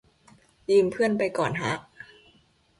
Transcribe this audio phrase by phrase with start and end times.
[0.69, 1.73] ยืมเพื่อนไปก่อนฮะ